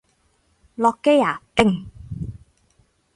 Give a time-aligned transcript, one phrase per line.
[0.73, 1.43] 落機啊！
[1.55, 1.85] 勁！